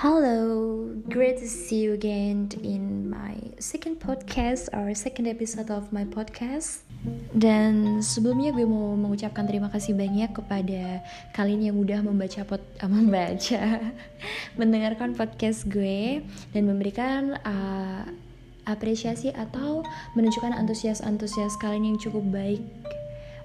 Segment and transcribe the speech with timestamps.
[0.00, 6.08] Hello, great to see you again in my second podcast or second episode of my
[6.08, 6.88] podcast.
[7.36, 11.04] Dan sebelumnya gue mau mengucapkan terima kasih banyak kepada
[11.36, 13.92] kalian yang udah membaca pot, membaca,
[14.56, 16.24] mendengarkan podcast gue
[16.56, 18.08] dan memberikan uh,
[18.64, 19.84] apresiasi atau
[20.16, 22.64] menunjukkan antusias-antusias kalian yang cukup baik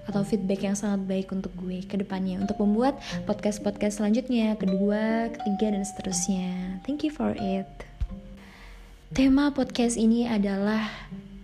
[0.06, 5.74] atau feedback yang sangat baik untuk gue ke depannya untuk membuat podcast-podcast selanjutnya, kedua, ketiga
[5.74, 6.78] dan seterusnya.
[6.86, 7.68] Thank you for it.
[9.14, 10.86] Tema podcast ini adalah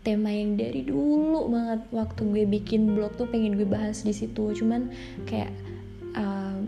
[0.02, 4.55] tema yang dari dulu banget waktu gue bikin blog tuh pengen gue bahas di situ.
[4.55, 4.91] Cuman
[5.27, 5.51] kayak
[6.15, 6.59] uh,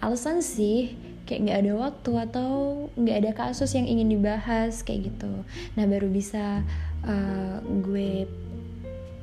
[0.00, 0.96] alasan sih
[1.28, 2.50] kayak nggak ada waktu atau
[2.98, 5.32] nggak ada kasus yang ingin dibahas kayak gitu.
[5.78, 6.64] Nah baru bisa
[7.06, 8.26] uh, gue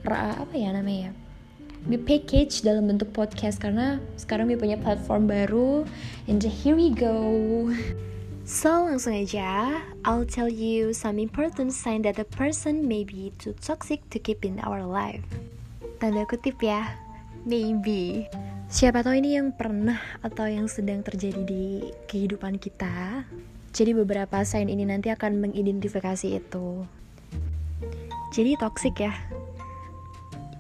[0.08, 1.27] apa ya namanya ya
[1.88, 5.88] gue package dalam bentuk podcast karena sekarang gue punya platform baru
[6.28, 7.16] and here we go
[8.48, 13.52] So langsung aja, I'll tell you some important sign that a person may be too
[13.60, 15.28] toxic to keep in our life.
[16.00, 16.96] Tanda kutip ya,
[17.44, 18.32] maybe.
[18.72, 23.28] Siapa tahu ini yang pernah atau yang sedang terjadi di kehidupan kita.
[23.76, 26.88] Jadi beberapa sign ini nanti akan mengidentifikasi itu.
[28.32, 29.12] Jadi toxic ya,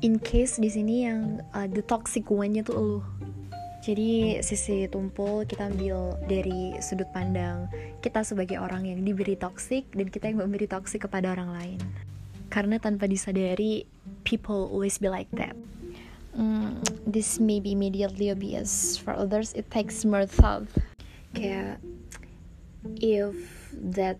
[0.05, 2.97] in case di sini yang uh, the toxic one-nya tuh lu
[3.87, 7.71] jadi sisi tumpul kita ambil dari sudut pandang
[8.03, 11.79] kita sebagai orang yang diberi toxic dan kita yang memberi toxic kepada orang lain.
[12.51, 13.87] Karena tanpa disadari
[14.27, 15.55] people always be like that.
[16.35, 18.99] Mm, this may be immediately obvious.
[18.99, 20.67] For others it takes more thought.
[21.31, 21.79] Kayak
[22.99, 23.35] if
[23.71, 24.19] that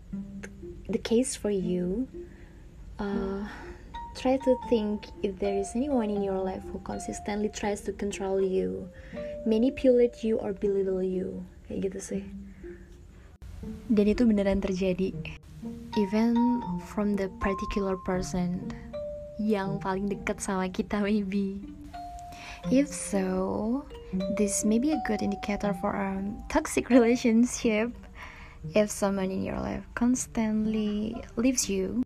[0.87, 2.07] the case for you
[3.03, 3.51] uh,
[4.17, 8.41] try to think if there is anyone in your life who consistently tries to control
[8.41, 8.89] you,
[9.45, 11.45] manipulate you or belittle you.
[11.69, 12.23] Kayak gitu sih.
[13.93, 15.13] Dan itu beneran terjadi.
[15.93, 16.33] Even
[16.89, 18.73] from the particular person
[19.37, 21.61] yang paling dekat sama kita maybe.
[22.73, 23.85] If so,
[24.35, 26.17] this may be a good indicator for a
[26.49, 27.93] toxic relationship.
[28.73, 32.03] If someone in your life constantly leaves you,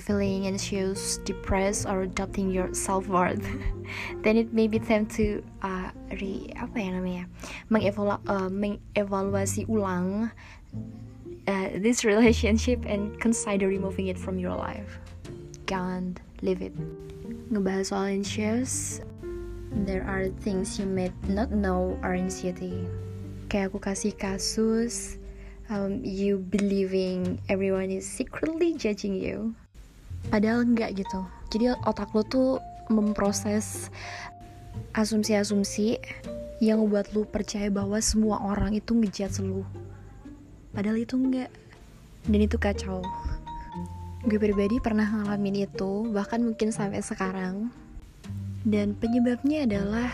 [0.00, 3.46] feeling anxious, depressed, or doubting your self-worth,
[4.22, 7.24] then it may be time to uh, re apa ya namanya
[7.70, 10.30] mengevalu uh, mengevaluasi ulang
[11.46, 14.98] uh, this relationship and consider removing it from your life.
[15.70, 16.74] Can't leave it.
[17.54, 19.00] Ngebahas soal anxious,
[19.86, 22.84] there are things you may not know are anxiety.
[23.48, 25.16] Kayak aku kasih kasus
[25.70, 29.54] um, you believing everyone is secretly judging you
[30.28, 31.24] padahal enggak gitu.
[31.48, 32.50] Jadi otak lo tuh
[32.92, 33.88] memproses
[34.96, 36.00] asumsi-asumsi
[36.58, 39.64] yang buat lu percaya bahwa semua orang itu ngejat lu.
[40.72, 41.50] Padahal itu enggak.
[42.28, 43.00] Dan itu kacau.
[44.26, 47.72] Gue pribadi pernah ngalamin itu bahkan mungkin sampai sekarang.
[48.66, 50.10] Dan penyebabnya adalah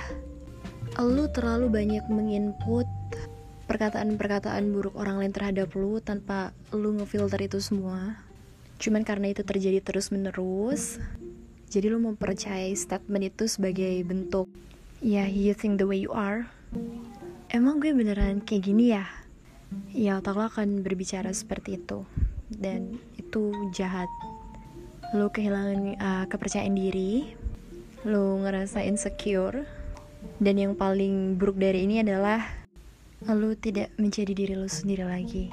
[1.02, 2.86] lu terlalu banyak menginput
[3.66, 8.24] perkataan-perkataan buruk orang lain terhadap lu tanpa lu ngefilter itu semua
[8.84, 11.00] Cuman karena itu terjadi terus-menerus,
[11.72, 14.45] jadi lo mempercayai statement itu sebagai bentuk
[15.00, 16.45] ya you think the way you are.
[17.49, 19.09] Emang gue beneran kayak gini ya?
[19.89, 22.05] Ya otak lo akan berbicara seperti itu
[22.53, 24.12] dan itu jahat.
[25.17, 27.33] Lo kehilangan uh, kepercayaan diri,
[28.05, 29.65] lo ngerasa insecure,
[30.44, 32.44] dan yang paling buruk dari ini adalah
[33.25, 35.49] lo tidak menjadi diri lo sendiri lagi.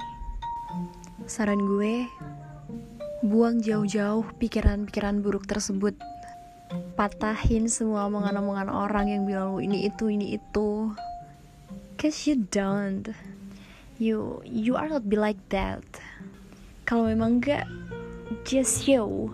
[1.24, 2.04] Saran gue,
[3.22, 5.94] Buang jauh-jauh pikiran-pikiran buruk tersebut.
[6.98, 10.90] Patahin semua omongan-omongan orang yang bilang lu ini itu, ini itu.
[11.94, 13.14] Cause you don't.
[14.02, 15.86] You you are not be like that.
[16.82, 17.70] Kalau memang enggak,
[18.42, 19.30] just you.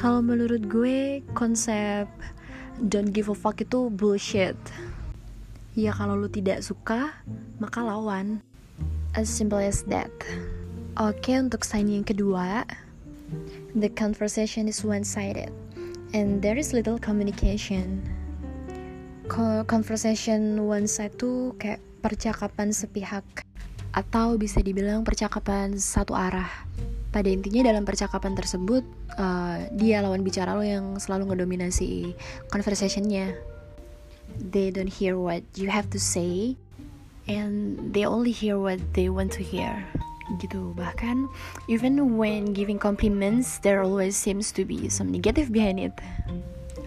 [0.00, 2.08] Kalau menurut gue konsep
[2.80, 4.56] don't give a fuck itu bullshit.
[5.76, 7.12] Ya kalau lu tidak suka,
[7.60, 8.40] maka lawan.
[9.12, 10.08] As simple as that.
[10.98, 12.66] Oke, untuk sign yang kedua,
[13.78, 15.54] the conversation is one-sided
[16.10, 18.02] and there is little communication.
[19.70, 23.22] Conversation one-side tuh kayak percakapan sepihak
[23.94, 26.50] atau bisa dibilang percakapan satu arah.
[27.14, 28.82] Pada intinya dalam percakapan tersebut,
[29.14, 32.18] uh, dia lawan bicara lo yang selalu ngedominasi
[32.50, 33.38] conversationnya.
[34.42, 36.58] They don't hear what you have to say,
[37.30, 39.86] and they only hear what they want to hear
[40.38, 40.76] gitu.
[40.78, 41.26] Bahkan
[41.66, 45.94] even when giving compliments there always seems to be some negative behind it.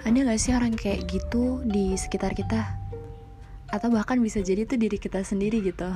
[0.04, 2.64] Ada gak sih orang kayak gitu di sekitar kita?
[3.72, 5.90] Atau bahkan bisa jadi tuh diri kita sendiri gitu.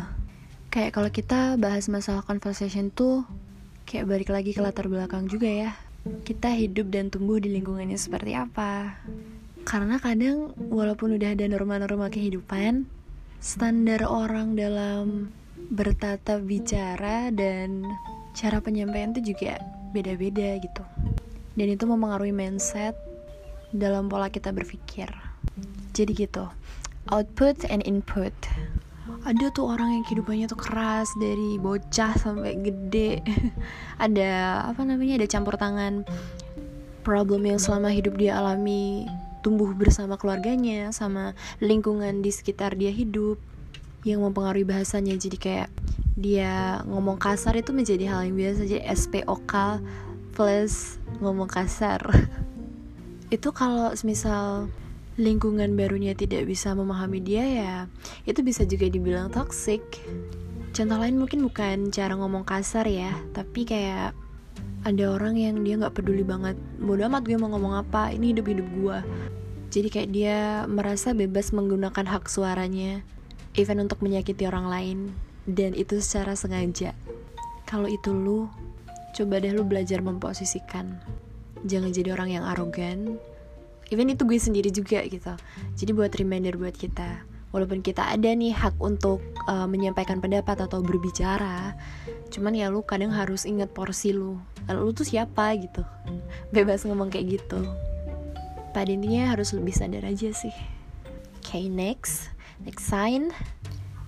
[0.72, 3.24] Kayak kalau kita bahas masalah conversation tuh
[3.88, 5.72] kayak balik lagi ke latar belakang juga ya.
[6.24, 9.00] Kita hidup dan tumbuh di lingkungannya seperti apa.
[9.68, 12.88] Karena kadang walaupun udah ada norma-norma kehidupan
[13.44, 15.36] standar orang dalam
[15.74, 17.84] bertatap bicara dan
[18.38, 19.58] cara penyampaian tuh juga
[19.92, 20.84] beda-beda gitu.
[21.58, 22.94] Dan itu mempengaruhi mindset
[23.74, 25.10] dalam pola kita berpikir.
[25.98, 26.46] Jadi gitu
[27.12, 28.34] output and input.
[29.24, 33.24] Ada tuh orang yang kehidupannya tuh keras dari bocah sampai gede.
[34.06, 36.04] Ada apa namanya ada campur tangan
[37.04, 39.08] problem yang selama hidup dia alami
[39.44, 41.32] tumbuh bersama keluarganya sama
[41.64, 43.40] lingkungan di sekitar dia hidup
[44.16, 45.20] yang mempengaruhi bahasanya.
[45.20, 45.70] Jadi kayak
[46.16, 48.64] dia ngomong kasar itu menjadi hal yang biasa.
[48.64, 49.54] Aja SPOK
[50.34, 52.00] plus ngomong kasar.
[53.36, 54.72] Itu kalau misal
[55.20, 57.74] lingkungan barunya tidak bisa memahami dia ya
[58.30, 59.82] itu bisa juga dibilang toxic.
[60.72, 64.14] Contoh lain mungkin bukan cara ngomong kasar ya tapi kayak
[64.86, 66.54] ada orang yang dia nggak peduli banget.
[66.78, 68.98] Bodo amat gue mau ngomong apa ini hidup hidup gue
[69.68, 73.04] jadi kayak dia merasa bebas menggunakan hak suaranya
[73.58, 75.00] even untuk menyakiti orang lain.
[75.50, 76.94] Dan itu secara sengaja.
[77.66, 78.48] Kalau itu lu
[79.18, 81.02] coba deh lu belajar memposisikan.
[81.66, 83.18] Jangan jadi orang yang arogan.
[83.90, 85.34] Even itu gue sendiri juga gitu.
[85.76, 87.26] Jadi buat reminder buat kita.
[87.56, 91.74] Walaupun kita ada nih hak untuk uh, menyampaikan pendapat atau berbicara
[92.28, 94.36] cuman ya lu kadang harus ingat porsi lu.
[94.68, 95.82] Lu tuh siapa gitu.
[96.56, 97.64] Bebas ngomong kayak gitu.
[98.76, 100.54] Pada intinya harus lebih sadar aja sih.
[101.40, 103.34] Okay next next sign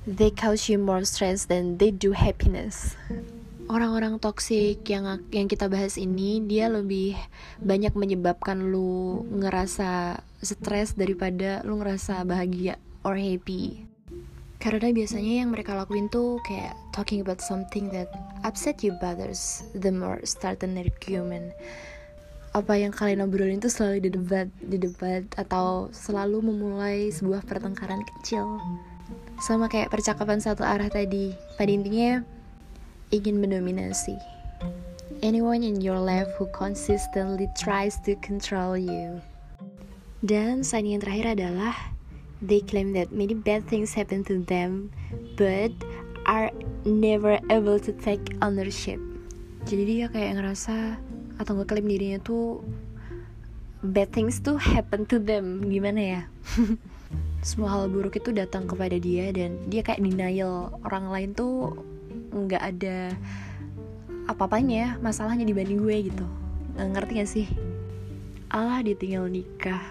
[0.07, 2.97] they cause you more stress than they do happiness
[3.69, 7.13] orang-orang toksik yang yang kita bahas ini dia lebih
[7.61, 13.85] banyak menyebabkan lu ngerasa stres daripada lu ngerasa bahagia or happy.
[14.59, 18.11] Karena biasanya yang mereka lakuin tuh kayak talking about something that
[18.43, 21.55] upset you bothers them or start an argument.
[22.59, 24.11] Apa yang kalian obrolin tuh selalu
[24.59, 28.59] di debat atau selalu memulai sebuah pertengkaran kecil.
[29.39, 31.31] Sama kayak percakapan satu arah tadi.
[31.55, 32.19] Pada intinya
[33.15, 34.19] ingin mendominasi.
[35.23, 39.23] Anyone in your life who consistently tries to control you.
[40.19, 41.95] Dan sign yang terakhir adalah
[42.43, 44.91] they claim that many bad things happen to them,
[45.39, 45.71] but
[46.27, 46.51] are
[46.83, 48.99] never able to take ownership.
[49.63, 50.99] Jadi dia kayak ngerasa
[51.39, 52.59] atau ngeklaim dirinya tuh
[53.79, 55.63] bad things tuh happen to them.
[55.71, 56.21] Gimana ya?
[57.47, 60.75] Semua hal buruk itu datang kepada dia dan dia kayak denial.
[60.83, 61.79] Orang lain tuh
[62.35, 63.15] nggak ada
[64.27, 66.25] apa-apanya masalahnya dibanding gue gitu.
[66.75, 67.47] Ngerti gak sih?
[68.51, 69.81] Allah ditinggal nikah.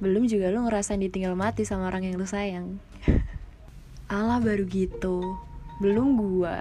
[0.00, 2.80] Belum juga lu ngerasain ditinggal mati sama orang yang lu sayang.
[4.08, 5.36] Allah baru gitu.
[5.82, 6.56] Belum gue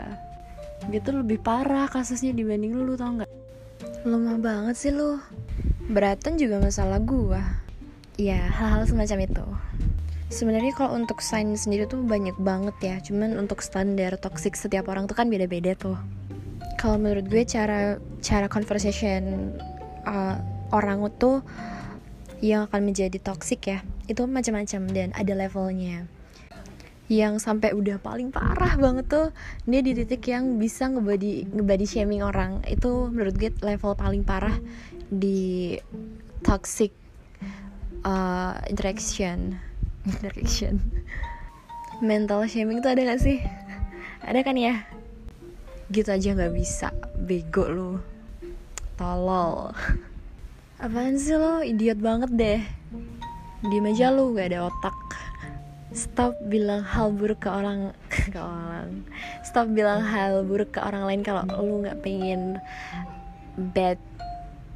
[0.87, 3.27] gitu lebih parah kasusnya dibanding lu tau nggak
[4.07, 5.19] lemah banget sih lu
[5.89, 7.41] beratan juga masalah gue
[8.15, 9.45] ya hal-hal semacam itu
[10.29, 12.95] Sebenarnya kalau untuk sign sendiri tuh banyak banget ya.
[13.01, 15.97] Cuman untuk standar toxic setiap orang tuh kan beda-beda tuh.
[16.77, 19.51] Kalau menurut gue cara cara conversation
[20.05, 20.37] uh,
[20.69, 21.41] orang itu
[22.45, 26.05] yang akan menjadi toxic ya, itu macam-macam dan ada levelnya.
[27.09, 29.27] Yang sampai udah paling parah banget tuh.
[29.65, 32.61] Dia di titik yang bisa ngebody ngebody shaming orang.
[32.69, 34.53] Itu menurut gue level paling parah
[35.09, 35.73] di
[36.45, 36.93] toxic
[38.05, 39.57] uh, interaction.
[40.09, 40.79] Interaction.
[41.99, 43.41] Mental shaming tuh ada gak sih?
[44.23, 44.85] Ada kan ya?
[45.89, 47.91] Gitu aja nggak bisa bego lu.
[48.95, 49.73] Tolol.
[50.83, 51.59] Apaan sih lo?
[51.59, 52.61] Idiot banget deh.
[53.67, 55.08] Diem aja lu gak ada otak
[55.93, 57.93] stop bilang hal buruk ke orang
[58.33, 59.05] ke orang.
[59.41, 62.61] Stop bilang hal buruk ke orang lain kalau lu nggak pengen
[63.73, 63.97] bad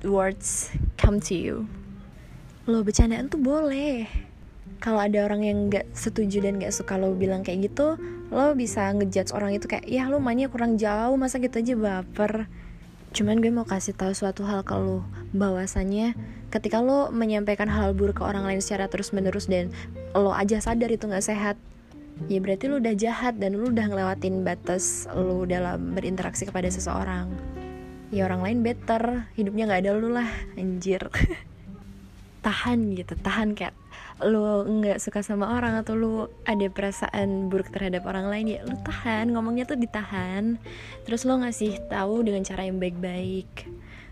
[0.02, 1.56] words come to you.
[2.66, 4.10] Lo bercandaan tuh boleh.
[4.84, 7.96] Kalau ada orang yang nggak setuju dan nggak suka lo bilang kayak gitu
[8.34, 12.50] lo bisa ngejudge orang itu kayak ya lo mainnya kurang jauh masa gitu aja baper
[13.14, 15.06] cuman gue mau kasih tahu suatu hal ke lo
[15.38, 16.18] bahwasannya
[16.50, 19.70] ketika lo menyampaikan hal buruk ke orang lain secara terus menerus dan
[20.18, 21.56] lo aja sadar itu nggak sehat
[22.26, 27.30] ya berarti lo udah jahat dan lo udah ngelewatin batas lo dalam berinteraksi kepada seseorang.
[28.14, 31.10] Ya orang lain better hidupnya nggak ada lo lah anjir.
[32.46, 33.72] Tahan gitu tahan kayak
[34.22, 38.78] lu nggak suka sama orang atau lu ada perasaan buruk terhadap orang lain ya lu
[38.86, 40.62] tahan ngomongnya tuh ditahan.
[41.08, 43.70] Terus lu ngasih tahu dengan cara yang baik-baik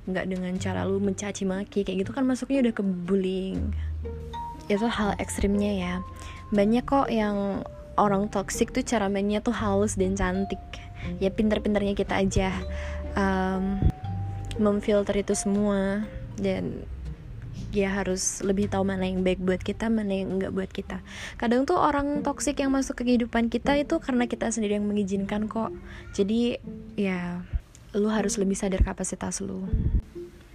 [0.09, 3.69] nggak dengan cara lu mencaci maki kayak gitu kan masuknya udah ke bullying.
[4.65, 5.93] Itu hal ekstrimnya ya.
[6.49, 7.61] Banyak kok yang
[8.01, 10.61] orang toxic tuh cara mainnya tuh halus dan cantik.
[11.21, 12.49] Ya pinter-pinternya kita aja
[13.13, 13.77] um,
[14.57, 16.05] memfilter itu semua.
[16.41, 16.87] Dan
[17.71, 20.99] ya harus lebih tahu mana yang baik buat kita mana yang enggak buat kita.
[21.39, 25.47] Kadang tuh orang toksik yang masuk ke kehidupan kita itu karena kita sendiri yang mengizinkan
[25.47, 25.71] kok.
[26.11, 26.59] Jadi
[26.99, 27.39] ya
[27.95, 29.67] lu harus lebih sadar kapasitas lu.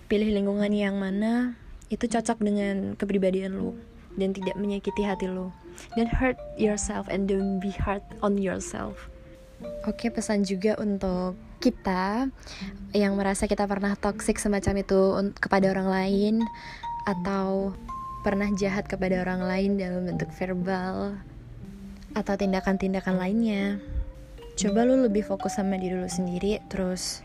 [0.06, 1.56] Pilih lingkungan yang mana
[1.88, 3.76] itu cocok dengan kepribadian lu
[4.20, 5.52] dan tidak menyakiti hati lu.
[5.96, 9.08] Don't hurt yourself and don't be hard on yourself.
[9.88, 12.28] Oke, pesan juga untuk kita
[12.92, 15.00] yang merasa kita pernah toxic semacam itu
[15.40, 16.34] kepada orang lain
[17.06, 17.70] atau
[18.26, 21.14] pernah jahat kepada orang lain dalam bentuk verbal.
[22.12, 23.78] Atau tindakan-tindakan lainnya.
[24.58, 27.20] Coba lu lebih fokus sama diri lu sendiri terus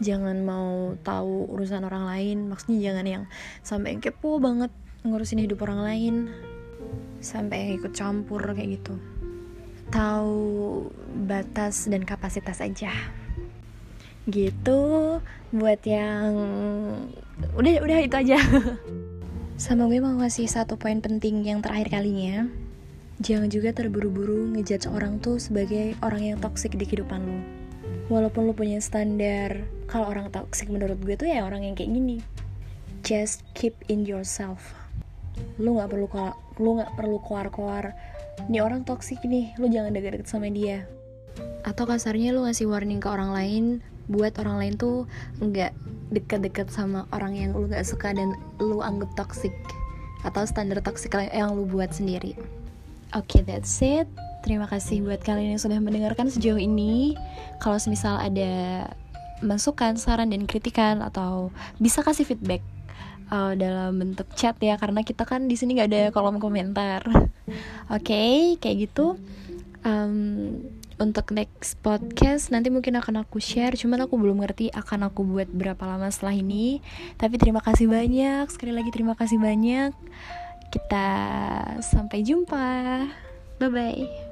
[0.00, 2.50] jangan mau tahu urusan orang lain.
[2.50, 3.24] Maksudnya jangan yang
[3.62, 4.74] sampai kepo banget
[5.06, 6.14] ngurusin hidup orang lain.
[7.22, 8.98] Sampai yang ikut campur kayak gitu.
[9.92, 10.88] Tahu
[11.28, 13.21] batas dan kapasitas aja
[14.30, 15.18] gitu
[15.50, 16.30] buat yang
[17.58, 18.38] udah udah itu aja.
[19.62, 22.50] Sama gue mau ngasih satu poin penting yang terakhir kalinya.
[23.22, 27.62] Jangan juga terburu-buru ngejudge orang tuh sebagai orang yang toksik di kehidupan lo
[28.12, 32.18] walaupun lo punya standar kalau orang toksik menurut gue tuh ya orang yang kayak gini.
[33.02, 34.76] Just keep in yourself.
[35.56, 36.06] Lu nggak perlu
[36.60, 37.96] lu nggak perlu keluar-keluar.
[38.48, 40.84] Ini orang toksik nih lu jangan deket-deket sama dia.
[41.64, 43.64] Atau kasarnya lu ngasih warning ke orang lain
[44.12, 45.08] buat orang lain tuh
[45.40, 45.72] nggak
[46.12, 49.56] deket-deket sama orang yang lu nggak suka dan lu anggap toksik
[50.22, 52.36] atau standar toksik yang lu buat sendiri
[53.16, 54.06] oke okay, that's it
[54.44, 57.16] terima kasih buat kalian yang sudah mendengarkan sejauh ini
[57.58, 58.86] kalau misal ada
[59.42, 61.50] masukan saran dan kritikan atau
[61.82, 62.62] bisa kasih feedback
[63.32, 67.02] uh, dalam bentuk chat ya karena kita kan di sini nggak ada kolom komentar.
[67.08, 67.34] Oke,
[67.90, 69.16] okay, kayak gitu.
[69.82, 70.62] Um,
[71.02, 73.74] untuk next podcast nanti mungkin akan aku share.
[73.74, 76.78] Cuman aku belum ngerti akan aku buat berapa lama setelah ini.
[77.18, 78.46] Tapi terima kasih banyak.
[78.48, 79.90] Sekali lagi terima kasih banyak.
[80.70, 81.06] Kita
[81.82, 82.70] sampai jumpa.
[83.58, 84.31] Bye bye